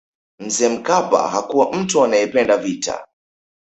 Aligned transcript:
mzee 0.39 0.69
mkapa 0.69 1.27
hakuwa 1.27 1.73
mtu 1.73 2.03
anayependa 2.05 2.57
vita 2.57 3.07